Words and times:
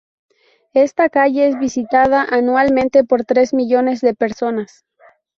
Esta 0.73 1.09
calle 1.09 1.47
es 1.47 1.59
visitada 1.59 2.23
anualmente 2.27 3.03
por 3.03 3.23
tres 3.23 3.53
millones 3.53 4.01
de 4.01 4.15
personas. 4.15 4.83